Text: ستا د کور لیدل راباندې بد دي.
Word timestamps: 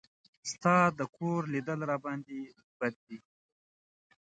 ستا 0.51 0.77
د 0.99 1.01
کور 1.15 1.41
لیدل 1.53 1.79
راباندې 1.91 2.39
بد 2.79 2.95
دي. 3.07 3.19